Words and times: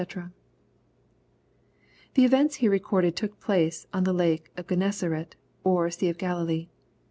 ]The 2.15 2.25
events 2.25 2.55
here 2.55 2.71
recorded 2.71 3.15
took 3.15 3.39
place 3.39 3.85
on 3.93 4.03
the 4.03 4.11
lake 4.13 4.49
of 4.57 4.65
Gennesaret^ 4.65 5.33
or 5.63 5.91
sea 5.91 6.09
of 6.09 6.17
Galilee. 6.17 6.69